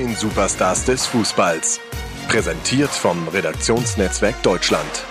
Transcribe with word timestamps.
neuen 0.00 0.16
Superstars 0.16 0.84
des 0.84 1.06
Fußballs. 1.06 1.80
Präsentiert 2.28 2.90
vom 2.90 3.28
Redaktionsnetzwerk 3.28 4.42
Deutschland. 4.42 5.04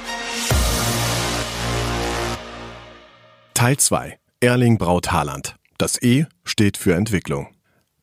Teil 3.53 3.77
2. 3.77 4.17
Erling 4.39 4.77
Braut 4.77 5.11
Haaland. 5.11 5.55
Das 5.77 6.01
E 6.01 6.25
steht 6.43 6.77
für 6.77 6.95
Entwicklung. 6.95 7.47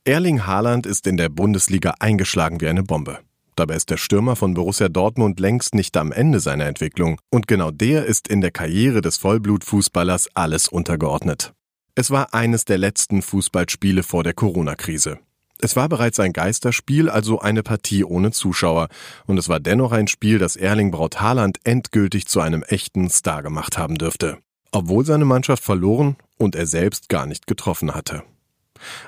Erling 0.04 0.46
Haaland 0.46 0.87
ist 0.87 1.07
in 1.07 1.16
der 1.16 1.29
Bundesliga 1.29 1.95
eingeschlagen 1.98 2.61
wie 2.61 2.68
eine 2.68 2.82
Bombe. 2.82 3.18
Dabei 3.57 3.75
ist 3.75 3.91
der 3.91 3.96
Stürmer 3.96 4.37
von 4.37 4.55
Borussia 4.55 4.89
Dortmund 4.89 5.41
längst 5.41 5.75
nicht 5.75 5.96
am 5.96 6.12
Ende 6.12 6.41
seiner 6.41 6.66
Entwicklung. 6.66 7.18
Und 7.30 7.48
genau 7.48 7.71
der 7.71 8.05
ist 8.05 8.29
in 8.29 8.43
der 8.43 8.50
Karriere 8.50 9.00
des 9.00 9.16
Vollblutfußballers 9.16 10.29
alles 10.34 10.68
untergeordnet. 10.68 11.53
Es 11.95 12.11
war 12.11 12.34
eines 12.34 12.66
der 12.66 12.79
letzten 12.79 13.23
Fußballspiele 13.23 14.03
vor 14.03 14.23
der 14.23 14.34
Corona-Krise. 14.34 15.18
Es 15.61 15.77
war 15.77 15.88
bereits 15.88 16.20
ein 16.20 16.32
Geisterspiel, 16.32 17.09
also 17.09 17.41
eine 17.41 17.62
Partie 17.62 18.05
ohne 18.05 18.30
Zuschauer. 18.30 18.88
Und 19.27 19.38
es 19.38 19.48
war 19.48 19.60
dennoch 19.60 19.92
ein 19.92 20.09
Spiel, 20.09 20.38
das 20.38 20.56
Erling 20.56 20.91
Braut 20.91 21.20
Haaland 21.20 21.59
endgültig 21.65 22.27
zu 22.27 22.41
einem 22.41 22.62
echten 22.62 23.09
Star 23.09 23.42
gemacht 23.42 23.79
haben 23.79 23.96
dürfte. 23.96 24.38
Obwohl 24.73 25.06
seine 25.06 25.24
Mannschaft 25.24 25.65
verloren 25.65 26.16
und 26.37 26.55
er 26.55 26.66
selbst 26.66 27.09
gar 27.09 27.27
nicht 27.27 27.46
getroffen 27.46 27.95
hatte. 27.95 28.23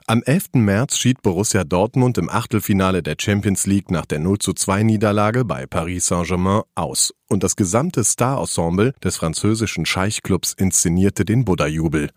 Am 0.07 0.23
11. 0.23 0.55
März 0.55 0.97
schied 0.97 1.23
Borussia 1.23 1.65
Dortmund 1.65 2.19
im 2.19 2.31
Achtelfinale 2.31 3.03
der 3.03 3.17
Champions 3.21 3.67
League 3.67 3.91
nach 3.91 4.07
der 4.07 4.19
0 4.19 4.39
zu 4.39 4.53
2 4.53 4.83
Niederlage 4.83 5.45
bei 5.45 5.67
Paris 5.67 6.07
Saint-Germain 6.07 6.63
aus 6.75 7.15
und 7.29 7.43
das 7.43 7.57
gesamte 7.57 8.05
Star-Ensemble 8.05 8.95
des 9.03 9.17
französischen 9.17 9.87
Scheichclubs 9.87 10.55
inszenierte 10.55 11.25
den 11.25 11.45
Buddha-Jubel. 11.45 12.11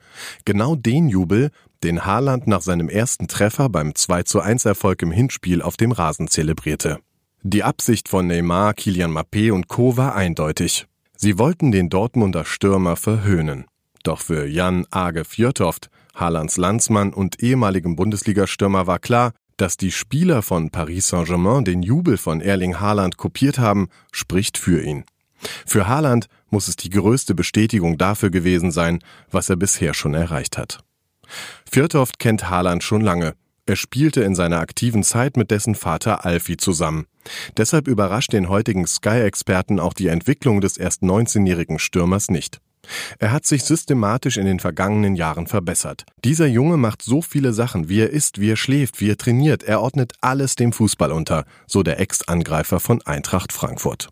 Genau 0.45 0.75
den 0.75 1.09
Jubel, 1.09 1.51
den 1.83 2.05
Haaland 2.05 2.47
nach 2.47 2.61
seinem 2.61 2.89
ersten 2.89 3.27
Treffer 3.27 3.69
beim 3.69 3.95
2 3.95 4.23
zu 4.23 4.39
1 4.41 4.65
Erfolg 4.65 5.01
im 5.01 5.11
Hinspiel 5.11 5.61
auf 5.61 5.77
dem 5.77 5.91
Rasen 5.91 6.27
zelebrierte. 6.27 6.99
Die 7.43 7.63
Absicht 7.63 8.07
von 8.07 8.27
Neymar, 8.27 8.73
Kilian 8.73 9.11
Mappé 9.11 9.51
und 9.51 9.67
Co. 9.67 9.97
war 9.97 10.15
eindeutig. 10.15 10.85
Sie 11.17 11.37
wollten 11.37 11.71
den 11.71 11.89
Dortmunder 11.89 12.45
Stürmer 12.45 12.95
verhöhnen. 12.95 13.65
Doch 14.03 14.21
für 14.21 14.47
Jan 14.47 14.85
Age 14.91 15.25
Fjörtoft 15.27 15.89
Haalands 16.15 16.57
Landsmann 16.57 17.13
und 17.13 17.41
ehemaligem 17.41 17.95
Bundesliga-Stürmer 17.95 18.85
war 18.87 18.99
klar, 18.99 19.33
dass 19.57 19.77
die 19.77 19.91
Spieler 19.91 20.41
von 20.41 20.69
Paris 20.71 21.07
Saint-Germain 21.09 21.63
den 21.63 21.83
Jubel 21.83 22.17
von 22.17 22.41
Erling 22.41 22.79
Haaland 22.79 23.17
kopiert 23.17 23.59
haben, 23.59 23.89
spricht 24.11 24.57
für 24.57 24.81
ihn. 24.83 25.03
Für 25.65 25.87
Haaland 25.87 26.27
muss 26.49 26.67
es 26.67 26.75
die 26.75 26.89
größte 26.89 27.35
Bestätigung 27.35 27.97
dafür 27.97 28.29
gewesen 28.29 28.71
sein, 28.71 28.99
was 29.29 29.49
er 29.49 29.55
bisher 29.55 29.93
schon 29.93 30.13
erreicht 30.13 30.57
hat. 30.57 30.83
Fjörtoft 31.69 32.19
kennt 32.19 32.49
Haaland 32.49 32.83
schon 32.83 33.01
lange. 33.01 33.33
Er 33.65 33.75
spielte 33.75 34.21
in 34.23 34.35
seiner 34.35 34.59
aktiven 34.59 35.03
Zeit 35.03 35.37
mit 35.37 35.51
dessen 35.51 35.75
Vater 35.75 36.25
Alfie 36.25 36.57
zusammen. 36.57 37.05
Deshalb 37.57 37.87
überrascht 37.87 38.33
den 38.33 38.49
heutigen 38.49 38.87
Sky-Experten 38.87 39.79
auch 39.79 39.93
die 39.93 40.07
Entwicklung 40.07 40.61
des 40.61 40.77
erst 40.77 41.03
19-jährigen 41.03 41.79
Stürmers 41.79 42.29
nicht. 42.29 42.59
Er 43.19 43.31
hat 43.31 43.45
sich 43.45 43.63
systematisch 43.63 44.37
in 44.37 44.45
den 44.45 44.59
vergangenen 44.59 45.15
Jahren 45.15 45.47
verbessert. 45.47 46.05
Dieser 46.25 46.47
Junge 46.47 46.77
macht 46.77 47.03
so 47.03 47.21
viele 47.21 47.53
Sachen, 47.53 47.89
wie 47.89 48.01
er 48.01 48.09
isst, 48.09 48.41
wie 48.41 48.51
er 48.51 48.57
schläft, 48.57 48.99
wie 48.99 49.11
er 49.11 49.17
trainiert, 49.17 49.63
er 49.63 49.81
ordnet 49.81 50.13
alles 50.21 50.55
dem 50.55 50.73
Fußball 50.73 51.11
unter, 51.11 51.45
so 51.67 51.83
der 51.83 51.99
Ex-Angreifer 51.99 52.79
von 52.79 53.01
Eintracht 53.03 53.53
Frankfurt. 53.53 54.09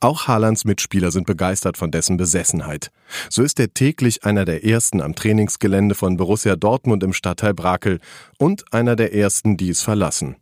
Auch 0.00 0.26
Haalands 0.28 0.64
Mitspieler 0.64 1.10
sind 1.10 1.26
begeistert 1.26 1.76
von 1.76 1.90
dessen 1.90 2.16
Besessenheit. 2.16 2.90
So 3.30 3.42
ist 3.42 3.60
er 3.60 3.72
täglich 3.72 4.24
einer 4.24 4.44
der 4.44 4.64
ersten 4.64 5.00
am 5.00 5.14
Trainingsgelände 5.14 5.94
von 5.94 6.16
Borussia 6.16 6.56
Dortmund 6.56 7.02
im 7.02 7.12
Stadtteil 7.12 7.54
Brakel 7.54 8.00
und 8.38 8.72
einer 8.72 8.96
der 8.96 9.14
ersten, 9.14 9.56
die 9.56 9.70
es 9.70 9.82
verlassen. 9.82 10.36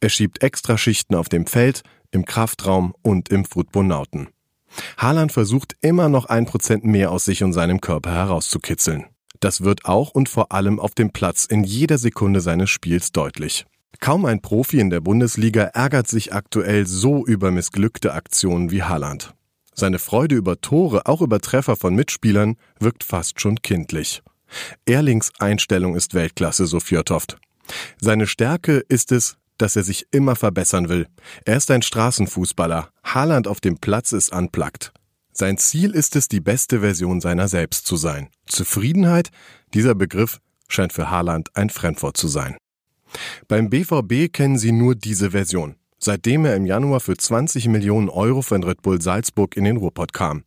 Er 0.00 0.08
schiebt 0.08 0.42
Extraschichten 0.42 1.16
auf 1.16 1.28
dem 1.28 1.46
Feld, 1.46 1.82
im 2.10 2.24
Kraftraum 2.24 2.94
und 3.02 3.28
im 3.28 3.44
Footbonauten. 3.44 4.28
Haaland 4.98 5.32
versucht 5.32 5.76
immer 5.80 6.08
noch 6.08 6.26
ein 6.26 6.46
Prozent 6.46 6.84
mehr 6.84 7.10
aus 7.10 7.24
sich 7.24 7.42
und 7.42 7.52
seinem 7.52 7.80
Körper 7.80 8.12
herauszukitzeln. 8.12 9.06
Das 9.40 9.62
wird 9.62 9.84
auch 9.84 10.10
und 10.10 10.28
vor 10.28 10.52
allem 10.52 10.80
auf 10.80 10.94
dem 10.94 11.10
Platz 11.10 11.44
in 11.44 11.64
jeder 11.64 11.98
Sekunde 11.98 12.40
seines 12.40 12.70
Spiels 12.70 13.12
deutlich. 13.12 13.66
Kaum 14.00 14.24
ein 14.24 14.40
Profi 14.40 14.80
in 14.80 14.90
der 14.90 15.00
Bundesliga 15.00 15.64
ärgert 15.64 16.08
sich 16.08 16.32
aktuell 16.32 16.86
so 16.86 17.24
über 17.24 17.50
missglückte 17.50 18.12
Aktionen 18.12 18.70
wie 18.70 18.82
Haaland. 18.82 19.34
Seine 19.74 19.98
Freude 19.98 20.36
über 20.36 20.60
Tore, 20.60 21.06
auch 21.06 21.20
über 21.20 21.40
Treffer 21.40 21.76
von 21.76 21.94
Mitspielern, 21.94 22.56
wirkt 22.78 23.02
fast 23.02 23.40
schon 23.40 23.60
kindlich. 23.62 24.22
Erlings 24.86 25.32
Einstellung 25.38 25.96
ist 25.96 26.14
Weltklasse, 26.14 26.66
so 26.66 26.80
Fjörtoft. 26.80 27.38
Seine 28.00 28.26
Stärke 28.26 28.84
ist 28.88 29.10
es, 29.10 29.36
dass 29.58 29.76
er 29.76 29.82
sich 29.82 30.06
immer 30.10 30.36
verbessern 30.36 30.88
will. 30.88 31.06
Er 31.44 31.56
ist 31.56 31.70
ein 31.70 31.82
Straßenfußballer. 31.82 32.88
Haaland 33.04 33.48
auf 33.48 33.60
dem 33.60 33.78
Platz 33.78 34.12
ist 34.12 34.32
unplugged. 34.32 34.92
Sein 35.32 35.58
Ziel 35.58 35.90
ist 35.90 36.14
es, 36.14 36.28
die 36.28 36.40
beste 36.40 36.80
Version 36.80 37.20
seiner 37.20 37.48
selbst 37.48 37.86
zu 37.86 37.96
sein. 37.96 38.28
Zufriedenheit? 38.46 39.30
Dieser 39.72 39.94
Begriff 39.94 40.38
scheint 40.68 40.92
für 40.92 41.10
Haaland 41.10 41.48
ein 41.54 41.70
Fremdwort 41.70 42.16
zu 42.16 42.28
sein. 42.28 42.56
Beim 43.48 43.70
BVB 43.70 44.32
kennen 44.32 44.58
sie 44.58 44.72
nur 44.72 44.94
diese 44.94 45.30
Version, 45.30 45.76
seitdem 45.98 46.44
er 46.44 46.56
im 46.56 46.66
Januar 46.66 47.00
für 47.00 47.16
20 47.16 47.68
Millionen 47.68 48.08
Euro 48.08 48.42
von 48.42 48.62
Red 48.62 48.82
Bull 48.82 49.00
Salzburg 49.00 49.56
in 49.56 49.64
den 49.64 49.76
Ruhrpott 49.76 50.12
kam. 50.12 50.44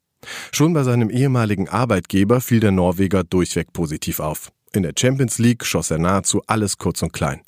Schon 0.52 0.74
bei 0.74 0.84
seinem 0.84 1.10
ehemaligen 1.10 1.70
Arbeitgeber 1.70 2.42
fiel 2.42 2.60
der 2.60 2.72
Norweger 2.72 3.24
durchweg 3.24 3.74
positiv 3.74 4.20
auf. 4.20 4.52
In 4.74 4.84
der 4.84 4.94
Champions 4.98 5.40
League 5.40 5.66
schoss 5.66 5.92
er 5.92 6.00
nahezu 6.00 6.42
alles 6.48 6.78
kurz 6.78 7.02
und 7.02 7.14
klein. 7.14 7.42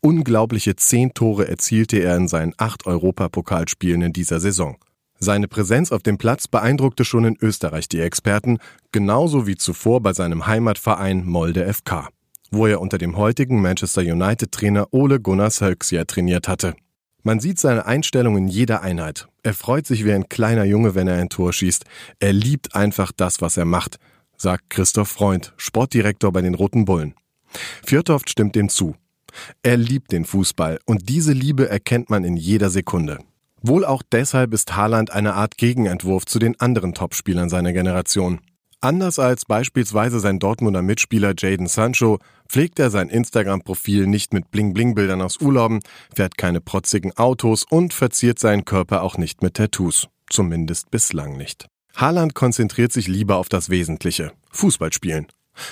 Unglaubliche 0.00 0.76
zehn 0.76 1.12
Tore 1.14 1.48
erzielte 1.48 1.98
er 1.98 2.16
in 2.16 2.28
seinen 2.28 2.54
acht 2.56 2.86
Europapokalspielen 2.86 4.02
in 4.02 4.12
dieser 4.12 4.40
Saison. 4.40 4.76
Seine 5.18 5.48
Präsenz 5.48 5.92
auf 5.92 6.02
dem 6.02 6.18
Platz 6.18 6.46
beeindruckte 6.46 7.04
schon 7.04 7.24
in 7.24 7.38
Österreich 7.40 7.88
die 7.88 8.00
Experten, 8.00 8.58
genauso 8.92 9.46
wie 9.46 9.56
zuvor 9.56 10.02
bei 10.02 10.12
seinem 10.12 10.46
Heimatverein 10.46 11.24
Molde 11.24 11.72
FK, 11.72 12.08
wo 12.56 12.66
er 12.66 12.80
unter 12.80 12.98
dem 12.98 13.16
heutigen 13.16 13.60
Manchester 13.60 14.02
United-Trainer 14.02 14.88
Ole 14.92 15.20
Gunnar 15.20 15.50
Solskjaer 15.50 16.06
trainiert 16.06 16.48
hatte. 16.48 16.74
Man 17.22 17.40
sieht 17.40 17.58
seine 17.58 17.86
Einstellung 17.86 18.36
in 18.36 18.48
jeder 18.48 18.82
Einheit. 18.82 19.28
Er 19.42 19.52
freut 19.52 19.86
sich 19.86 20.04
wie 20.04 20.12
ein 20.12 20.28
kleiner 20.28 20.64
Junge, 20.64 20.94
wenn 20.94 21.08
er 21.08 21.18
ein 21.18 21.28
Tor 21.28 21.52
schießt. 21.52 21.84
Er 22.20 22.32
liebt 22.32 22.74
einfach 22.74 23.10
das, 23.10 23.40
was 23.40 23.56
er 23.56 23.64
macht, 23.64 23.98
sagt 24.36 24.70
Christoph 24.70 25.08
Freund, 25.08 25.52
Sportdirektor 25.56 26.32
bei 26.32 26.42
den 26.42 26.54
Roten 26.54 26.84
Bullen. 26.84 27.14
Fjörtoft 27.84 28.30
stimmt 28.30 28.54
dem 28.54 28.68
zu. 28.68 28.94
Er 29.62 29.76
liebt 29.76 30.12
den 30.12 30.24
Fußball 30.24 30.78
und 30.86 31.08
diese 31.08 31.32
Liebe 31.32 31.68
erkennt 31.68 32.10
man 32.10 32.24
in 32.24 32.36
jeder 32.36 32.70
Sekunde. 32.70 33.18
Wohl 33.62 33.84
auch 33.84 34.02
deshalb 34.12 34.54
ist 34.54 34.76
Haaland 34.76 35.10
eine 35.10 35.34
Art 35.34 35.58
Gegenentwurf 35.58 36.26
zu 36.26 36.38
den 36.38 36.60
anderen 36.60 36.94
Topspielern 36.94 37.48
seiner 37.48 37.72
Generation. 37.72 38.40
Anders 38.86 39.18
als 39.18 39.44
beispielsweise 39.46 40.20
sein 40.20 40.38
Dortmunder 40.38 40.80
Mitspieler 40.80 41.34
Jaden 41.36 41.66
Sancho 41.66 42.20
pflegt 42.48 42.78
er 42.78 42.88
sein 42.88 43.08
Instagram-Profil 43.08 44.06
nicht 44.06 44.32
mit 44.32 44.52
Bling-Bling-Bildern 44.52 45.22
aus 45.22 45.40
Urlauben, 45.40 45.80
fährt 46.14 46.38
keine 46.38 46.60
protzigen 46.60 47.10
Autos 47.16 47.64
und 47.68 47.92
verziert 47.92 48.38
seinen 48.38 48.64
Körper 48.64 49.02
auch 49.02 49.18
nicht 49.18 49.42
mit 49.42 49.54
Tattoos. 49.54 50.06
Zumindest 50.30 50.92
bislang 50.92 51.36
nicht. 51.36 51.66
Haaland 51.96 52.36
konzentriert 52.36 52.92
sich 52.92 53.08
lieber 53.08 53.38
auf 53.38 53.48
das 53.48 53.70
Wesentliche. 53.70 54.30
Fußballspielen. 54.52 55.26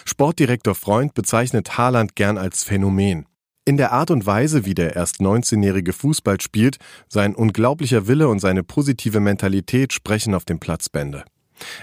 Sportdirektor 0.05 0.75
Freund 0.75 1.15
bezeichnet 1.15 1.79
Haaland 1.79 2.17
gern 2.17 2.37
als 2.37 2.65
Phänomen. 2.65 3.27
In 3.65 3.77
der 3.77 3.93
Art 3.93 4.11
und 4.11 4.27
Weise, 4.27 4.65
wie 4.67 4.75
der 4.75 4.97
erst 4.97 5.21
19-jährige 5.21 5.93
Fußball 5.93 6.41
spielt, 6.41 6.79
sein 7.09 7.37
unglaublicher 7.37 8.09
Wille 8.09 8.27
und 8.27 8.41
seine 8.41 8.65
positive 8.65 9.21
Mentalität 9.21 9.93
sprechen 9.93 10.35
auf 10.35 10.45
dem 10.45 10.59
Platz 10.59 10.89
Bände. 10.89 11.23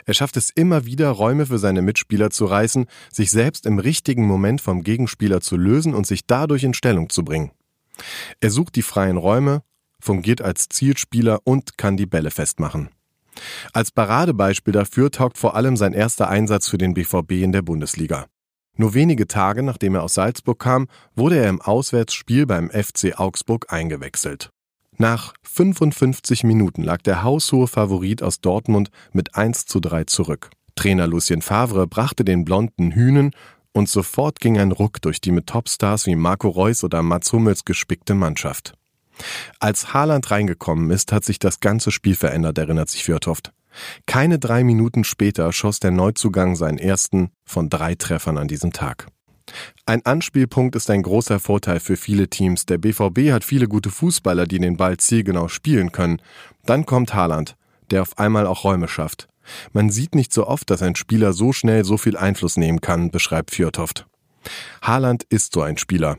Er 0.06 0.14
schafft 0.14 0.38
es 0.38 0.50
immer 0.50 0.86
wieder, 0.86 1.10
Räume 1.10 1.46
für 1.46 1.60
seine 1.60 1.82
Mitspieler 1.82 2.30
zu 2.30 2.46
reißen, 2.46 2.86
sich 3.12 3.32
selbst 3.32 3.66
im 3.66 3.80
richtigen 3.80 4.26
Moment 4.26 4.62
vom 4.62 4.84
Gegenspieler 4.84 5.42
zu 5.42 5.58
lösen 5.58 5.94
und 5.94 6.06
sich 6.06 6.26
dadurch 6.26 6.64
in 6.64 6.74
Stellung 6.74 7.10
zu 7.10 7.24
bringen. 7.24 7.52
Er 8.40 8.50
sucht 8.50 8.76
die 8.76 8.82
freien 8.82 9.18
Räume, 9.18 9.64
fungiert 10.00 10.42
als 10.42 10.68
Zielspieler 10.70 11.40
und 11.44 11.78
kann 11.78 11.98
die 11.98 12.06
Bälle 12.06 12.32
festmachen. 12.32 12.90
Als 13.74 13.92
Paradebeispiel 13.92 14.74
dafür 14.74 15.12
taugt 15.12 15.38
vor 15.38 15.56
allem 15.56 15.78
sein 15.78 15.94
erster 15.94 16.28
Einsatz 16.30 16.68
für 16.68 16.78
den 16.78 16.94
BVB 16.94 17.32
in 17.32 17.52
der 17.52 17.62
Bundesliga. 17.62 18.26
Nur 18.76 18.94
wenige 18.94 19.28
Tage 19.28 19.64
nachdem 19.64 19.96
er 19.96 20.04
aus 20.04 20.16
Salzburg 20.16 20.60
kam, 20.60 20.88
wurde 21.16 21.38
er 21.38 21.50
im 21.50 21.62
Auswärtsspiel 21.62 22.46
beim 22.46 22.70
FC 22.70 23.20
Augsburg 23.20 23.72
eingewechselt. 23.72 24.50
Nach 25.02 25.34
55 25.42 26.44
Minuten 26.44 26.84
lag 26.84 27.02
der 27.02 27.24
haushohe 27.24 27.66
Favorit 27.66 28.22
aus 28.22 28.40
Dortmund 28.40 28.92
mit 29.14 29.34
1 29.34 29.66
zu 29.66 29.80
3 29.80 30.04
zurück. 30.04 30.52
Trainer 30.76 31.08
Lucien 31.08 31.42
Favre 31.42 31.88
brachte 31.88 32.24
den 32.24 32.46
blonden 32.46 32.92
Hühnen 32.92 33.32
und 33.72 33.90
sofort 33.90 34.40
ging 34.40 34.60
ein 34.60 34.72
Ruck 34.72 35.02
durch 35.02 35.20
die 35.20 35.32
mit 35.32 35.48
Topstars 35.48 36.06
wie 36.06 36.16
Marco 36.16 36.50
Reus 36.50 36.84
oder 36.84 37.02
Mats 37.02 37.34
Hummels 37.34 37.66
gespickte 37.66 38.14
Mannschaft. 38.14 38.76
Als 39.60 39.92
Haaland 39.92 40.30
reingekommen 40.30 40.92
ist, 40.92 41.12
hat 41.12 41.26
sich 41.26 41.40
das 41.40 41.62
ganze 41.62 41.90
Spiel 41.90 42.14
verändert, 42.14 42.60
erinnert 42.60 42.92
sich 42.92 43.04
Fjörtoft. 43.04 43.54
Keine 44.06 44.38
drei 44.38 44.64
Minuten 44.64 45.04
später 45.04 45.52
schoss 45.52 45.80
der 45.80 45.90
Neuzugang 45.90 46.56
seinen 46.56 46.78
ersten 46.78 47.32
von 47.44 47.70
drei 47.70 47.96
Treffern 47.96 48.38
an 48.38 48.48
diesem 48.48 48.72
Tag. 48.72 49.08
Ein 49.86 50.06
Anspielpunkt 50.06 50.76
ist 50.76 50.90
ein 50.90 51.02
großer 51.02 51.40
Vorteil 51.40 51.80
für 51.80 51.98
viele 51.98 52.30
Teams. 52.30 52.66
Der 52.66 52.78
BVB 52.78 53.32
hat 53.32 53.44
viele 53.44 53.68
gute 53.68 53.90
Fußballer, 53.90 54.48
die 54.48 54.60
den 54.60 54.78
Ball 54.78 54.98
zielgenau 54.98 55.48
spielen 55.48 55.92
können. 55.92 56.22
Dann 56.66 56.86
kommt 56.86 57.14
Haaland, 57.14 57.56
der 57.90 58.02
auf 58.02 58.18
einmal 58.18 58.48
auch 58.48 58.64
Räume 58.64 58.88
schafft. 58.88 59.28
Man 59.74 59.90
sieht 59.90 60.16
nicht 60.16 60.34
so 60.34 60.48
oft, 60.48 60.70
dass 60.70 60.82
ein 60.82 60.96
Spieler 60.96 61.34
so 61.34 61.52
schnell 61.52 61.84
so 61.84 61.98
viel 61.98 62.16
Einfluss 62.16 62.58
nehmen 62.58 62.82
kann, 62.82 63.12
beschreibt 63.12 63.52
Fjordhoft. 63.52 64.06
Haaland 64.82 65.24
ist 65.24 65.54
so 65.54 65.62
ein 65.62 65.78
Spieler. 65.78 66.18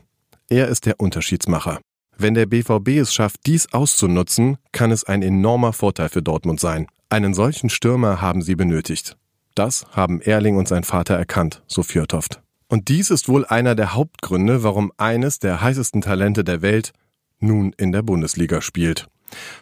Er 0.49 0.67
ist 0.67 0.85
der 0.85 0.99
Unterschiedsmacher. 0.99 1.79
Wenn 2.17 2.35
der 2.35 2.45
BVB 2.45 2.89
es 2.99 3.13
schafft, 3.13 3.45
dies 3.45 3.73
auszunutzen, 3.73 4.57
kann 4.71 4.91
es 4.91 5.03
ein 5.03 5.23
enormer 5.23 5.73
Vorteil 5.73 6.09
für 6.09 6.21
Dortmund 6.21 6.59
sein. 6.59 6.87
Einen 7.09 7.33
solchen 7.33 7.69
Stürmer 7.69 8.21
haben 8.21 8.41
sie 8.41 8.55
benötigt. 8.55 9.17
Das 9.55 9.85
haben 9.91 10.21
Erling 10.21 10.57
und 10.57 10.67
sein 10.67 10.83
Vater 10.83 11.15
erkannt, 11.15 11.63
so 11.67 11.83
Fjordhoft. 11.83 12.42
Und 12.73 12.87
dies 12.87 13.11
ist 13.11 13.29
wohl 13.29 13.45
einer 13.45 13.75
der 13.75 13.93
Hauptgründe, 13.93 14.63
warum 14.63 14.91
eines 14.97 15.37
der 15.37 15.61
heißesten 15.61 16.01
Talente 16.01 16.43
der 16.43 16.63
Welt 16.63 16.91
nun 17.39 17.71
in 17.77 17.91
der 17.91 18.01
Bundesliga 18.01 18.63
spielt. 18.63 19.05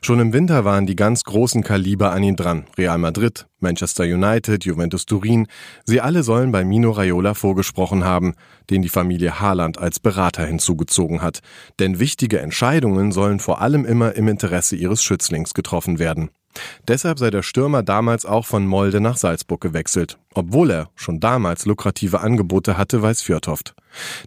Schon 0.02 0.22
im 0.22 0.32
Winter 0.32 0.64
waren 0.64 0.86
die 0.86 0.96
ganz 0.96 1.26
großen 1.26 1.62
Kaliber 1.62 2.14
an 2.14 2.24
ihn 2.24 2.38
dran. 2.38 2.68
Real 2.78 2.98
Madrid, 2.98 3.48
Manchester 3.60 4.06
United, 4.06 4.64
Juventus 4.64 5.06
Turin. 5.06 5.48
Sie 5.84 6.00
alle 6.00 6.24
sollen 6.24 6.54
bei 6.54 6.64
Mino 6.64 6.92
Raiola 6.92 7.34
vorgesprochen 7.34 8.06
haben, 8.06 8.34
den 8.70 8.82
die 8.82 8.88
Familie 8.88 9.42
Haaland 9.42 9.78
als 9.78 10.00
Berater 10.00 10.46
hinzugezogen 10.46 11.22
hat. 11.22 11.42
Denn 11.80 12.00
wichtige 12.00 12.40
Entscheidungen 12.40 13.12
sollen 13.12 13.40
vor 13.40 13.60
allem 13.60 13.84
immer 13.84 14.16
im 14.16 14.30
Interesse 14.30 14.78
ihres 14.78 15.04
Schützlings 15.04 15.54
getroffen 15.54 16.00
werden. 16.00 16.30
Deshalb 16.88 17.20
sei 17.20 17.30
der 17.30 17.44
Stürmer 17.44 17.84
damals 17.84 18.26
auch 18.26 18.46
von 18.46 18.66
Molde 18.66 19.02
nach 19.02 19.18
Salzburg 19.18 19.62
gewechselt, 19.62 20.18
obwohl 20.34 20.72
er 20.72 20.90
schon 20.96 21.20
damals 21.20 21.66
lukrative 21.66 22.22
Angebote 22.22 22.78
hatte, 22.78 23.02
weiß 23.02 23.22
Fjordhoft. 23.22 23.76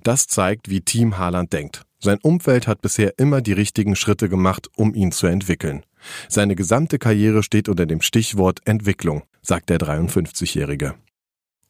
Das 0.03 0.27
zeigt, 0.27 0.69
wie 0.69 0.81
Team 0.81 1.19
Haaland 1.19 1.53
denkt. 1.53 1.83
Sein 1.99 2.19
Umfeld 2.23 2.67
hat 2.67 2.83
bisher 2.83 3.19
immer 3.19 3.41
die 3.41 3.55
richtigen 3.55 3.97
Schritte 3.97 4.29
gemacht, 4.29 4.69
um 4.77 4.95
ihn 4.95 5.11
zu 5.11 5.27
entwickeln. 5.27 5.85
Seine 6.29 6.55
gesamte 6.55 6.99
Karriere 6.99 7.43
steht 7.43 7.69
unter 7.69 7.87
dem 7.87 8.03
Stichwort 8.03 8.61
Entwicklung, 8.67 9.23
sagt 9.41 9.71
der 9.71 9.79
53-Jährige. 9.79 10.95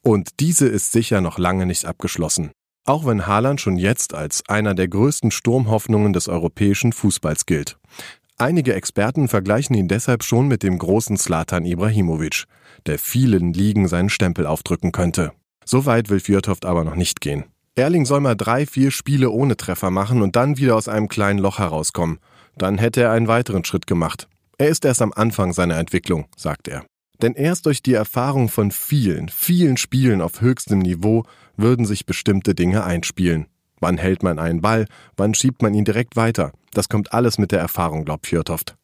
Und 0.03 0.41
diese 0.41 0.67
ist 0.67 0.93
sicher 0.93 1.21
noch 1.21 1.39
lange 1.39 1.67
nicht 1.67 1.85
abgeschlossen. 1.85 2.51
Auch 2.85 3.07
wenn 3.07 3.27
Haaland 3.27 3.61
schon 3.61 3.79
jetzt 3.79 4.13
als 4.13 4.43
einer 4.49 4.75
der 4.75 4.89
größten 4.89 5.31
Sturmhoffnungen 5.31 6.13
des 6.13 6.29
europäischen 6.29 6.93
Fußballs 6.93 7.47
gilt. 7.47 7.79
Einige 8.37 8.75
Experten 8.75 9.29
vergleichen 9.29 9.77
ihn 9.77 9.87
deshalb 9.87 10.25
schon 10.25 10.49
mit 10.49 10.65
dem 10.65 10.77
großen 10.77 11.17
Slatan 11.17 11.65
Ibrahimovic, 11.65 12.45
der 12.87 12.99
vielen 12.99 13.53
Ligen 13.53 13.87
seinen 13.87 14.09
Stempel 14.09 14.47
aufdrücken 14.47 14.91
könnte. 14.91 15.33
So 15.65 15.87
weit 15.87 16.11
will 16.11 16.19
Fjordhoft 16.19 16.65
aber 16.65 16.83
noch 16.83 16.97
nicht 16.97 17.21
gehen. 17.21 17.45
Erling 17.77 18.05
soll 18.05 18.21
mal 18.21 18.35
drei, 18.35 18.67
vier 18.67 18.91
Spiele 18.91 19.31
ohne 19.31 19.57
Treffer 19.57 19.91
machen 19.91 20.21
und 20.21 20.35
dann 20.35 20.59
wieder 20.59 20.75
aus 20.75 20.89
einem 20.89 21.07
kleinen 21.07 21.39
Loch 21.39 21.61
herauskommen. 21.61 22.19
Dann 22.57 22.77
hätte 22.79 23.03
er 23.03 23.13
einen 23.13 23.29
weiteren 23.29 23.65
Schritt 23.65 23.87
gemacht. 23.87 24.29
Er 24.59 24.69
ist 24.69 24.85
erst 24.85 25.03
am 25.03 25.13
Anfang 25.13 25.53
seiner 25.53 25.79
Entwicklung, 25.79 26.27
sagt 26.37 26.67
er. 26.67 26.85
Denn 27.23 27.35
erst 27.35 27.67
durch 27.67 27.83
die 27.83 27.95
Erfahrung 27.95 28.49
von 28.49 28.73
vielen, 28.73 29.29
vielen 29.29 29.77
Spielen 29.77 30.21
auf 30.21 30.41
höchstem 30.41 30.81
Niveau 30.81 31.25
würden 31.57 31.87
sich 31.87 32.05
bestimmte 32.05 32.55
Dinge 32.57 32.83
einspielen. 32.83 33.47
Wann 33.81 33.99
hält 33.99 34.23
man 34.23 34.39
einen 34.39 34.61
Ball? 34.61 34.87
Wann 35.17 35.35
schiebt 35.35 35.63
man 35.63 35.75
ihn 35.75 35.85
direkt 35.85 36.17
weiter? 36.17 36.53
Das 36.73 36.89
kommt 36.89 37.13
alles 37.13 37.39
mit 37.39 37.53
der 37.53 37.61
Erfahrung, 37.61 38.05
glaubt 38.05 38.27
Fjordhoft. 38.27 38.77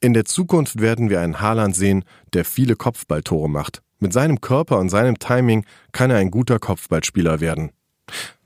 In 0.00 0.14
der 0.14 0.24
Zukunft 0.24 0.80
werden 0.80 1.10
wir 1.10 1.20
einen 1.20 1.40
Haaland 1.40 1.74
sehen, 1.74 2.04
der 2.32 2.44
viele 2.44 2.76
Kopfballtore 2.76 3.50
macht. 3.50 3.82
Mit 3.98 4.12
seinem 4.12 4.40
Körper 4.40 4.78
und 4.78 4.90
seinem 4.90 5.18
Timing 5.18 5.64
kann 5.92 6.10
er 6.10 6.18
ein 6.18 6.30
guter 6.30 6.58
Kopfballspieler 6.58 7.40
werden. 7.40 7.70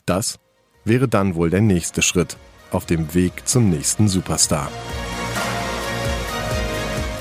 Das 0.06 0.38
wäre 0.84 1.08
dann 1.08 1.34
wohl 1.34 1.50
der 1.50 1.60
nächste 1.60 2.02
Schritt 2.02 2.36
auf 2.70 2.86
dem 2.86 3.14
Weg 3.14 3.46
zum 3.48 3.68
nächsten 3.68 4.08
Superstar. 4.08 4.70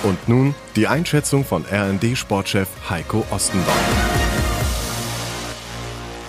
Und 0.03 0.29
nun 0.29 0.55
die 0.75 0.87
Einschätzung 0.87 1.43
von 1.43 1.65
RND-Sportchef 1.65 2.67
Heiko 2.89 3.25
Ostenbaum. 3.31 3.75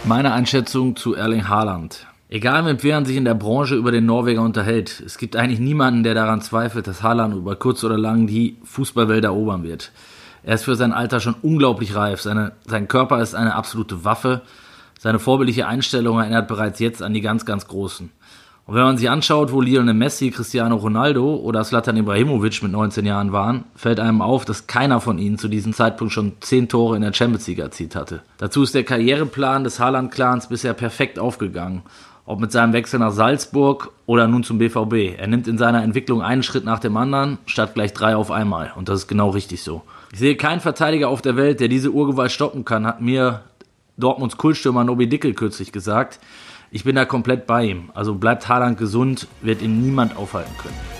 Meine 0.05 0.33
Einschätzung 0.33 0.97
zu 0.97 1.15
Erling 1.15 1.49
Haaland. 1.49 2.10
Egal 2.33 2.63
mit 2.63 2.85
wem 2.85 2.93
man 2.93 3.05
sich 3.05 3.17
in 3.17 3.25
der 3.25 3.35
Branche 3.35 3.75
über 3.75 3.91
den 3.91 4.07
Norweger 4.07 4.43
unterhält, 4.43 5.03
es 5.05 5.19
gibt 5.19 5.35
eigentlich 5.35 5.59
niemanden, 5.59 6.05
der 6.05 6.15
daran 6.15 6.41
zweifelt, 6.41 6.87
dass 6.87 7.03
Haaland 7.03 7.35
über 7.35 7.57
kurz 7.57 7.83
oder 7.83 7.99
lang 7.99 8.29
die 8.29 8.57
Fußballwelt 8.63 9.25
erobern 9.25 9.65
wird. 9.65 9.91
Er 10.45 10.55
ist 10.55 10.63
für 10.63 10.77
sein 10.77 10.93
Alter 10.93 11.19
schon 11.19 11.35
unglaublich 11.43 11.97
reif. 11.97 12.21
Seine, 12.21 12.53
sein 12.67 12.87
Körper 12.87 13.21
ist 13.21 13.35
eine 13.35 13.57
absolute 13.57 14.05
Waffe. 14.05 14.43
Seine 14.97 15.19
vorbildliche 15.19 15.67
Einstellung 15.67 16.21
erinnert 16.21 16.47
bereits 16.47 16.79
jetzt 16.79 17.03
an 17.03 17.15
die 17.15 17.21
ganz, 17.21 17.45
ganz 17.45 17.67
Großen. 17.67 18.11
Und 18.65 18.77
wenn 18.77 18.85
man 18.85 18.97
sich 18.97 19.11
anschaut, 19.11 19.51
wo 19.51 19.61
Lionel 19.61 19.95
Messi, 19.95 20.31
Cristiano 20.31 20.77
Ronaldo 20.77 21.35
oder 21.35 21.65
Slatan 21.65 21.97
Ibrahimovic 21.97 22.63
mit 22.63 22.71
19 22.71 23.05
Jahren 23.07 23.33
waren, 23.33 23.65
fällt 23.75 23.99
einem 23.99 24.23
auf, 24.23 24.45
dass 24.45 24.69
keiner 24.69 25.01
von 25.01 25.19
ihnen 25.19 25.37
zu 25.37 25.49
diesem 25.49 25.73
Zeitpunkt 25.73 26.13
schon 26.13 26.35
10 26.39 26.69
Tore 26.69 26.95
in 26.95 27.03
der 27.03 27.13
Champions 27.13 27.49
League 27.49 27.59
erzielt 27.59 27.97
hatte. 27.97 28.23
Dazu 28.39 28.63
ist 28.63 28.77
der 28.77 28.85
Karriereplan 28.85 29.65
des 29.65 29.81
Haaland-Clans 29.81 30.49
bisher 30.51 30.75
perfekt 30.75 31.19
aufgegangen. 31.19 31.83
Ob 32.31 32.39
mit 32.39 32.53
seinem 32.53 32.73
Wechsel 32.73 33.01
nach 33.01 33.11
Salzburg 33.11 33.91
oder 34.07 34.29
nun 34.29 34.45
zum 34.45 34.59
BVB. 34.59 35.19
Er 35.19 35.27
nimmt 35.27 35.49
in 35.49 35.59
seiner 35.59 35.83
Entwicklung 35.83 36.23
einen 36.23 36.45
Schritt 36.45 36.65
nach 36.65 36.79
dem 36.79 36.97
anderen, 36.97 37.39
statt 37.45 37.75
gleich 37.75 37.93
drei 37.93 38.15
auf 38.15 38.31
einmal. 38.31 38.71
Und 38.77 38.89
das 38.89 39.01
ist 39.01 39.09
genau 39.09 39.31
richtig 39.31 39.65
so. 39.65 39.83
Ich 40.13 40.21
sehe 40.21 40.37
keinen 40.37 40.61
Verteidiger 40.61 41.09
auf 41.09 41.23
der 41.23 41.35
Welt, 41.35 41.59
der 41.59 41.67
diese 41.67 41.91
Urgewalt 41.91 42.31
stoppen 42.31 42.65
kann, 42.65 42.87
hat 42.87 43.01
mir 43.01 43.41
Dortmunds 43.97 44.37
Kultstürmer 44.37 44.85
Nobi 44.85 45.09
Dickel 45.09 45.35
kürzlich 45.35 45.73
gesagt. 45.73 46.21
Ich 46.71 46.85
bin 46.85 46.95
da 46.95 47.05
komplett 47.05 47.49
bei 47.49 47.65
ihm. 47.65 47.91
Also 47.95 48.15
bleibt 48.15 48.49
Haaland 48.49 48.79
gesund, 48.79 49.27
wird 49.43 49.61
ihn 49.61 49.83
niemand 49.83 50.17
aufhalten 50.17 50.57
können. 50.57 51.00